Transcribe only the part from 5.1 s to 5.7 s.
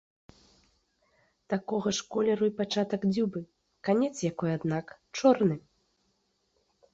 чорны.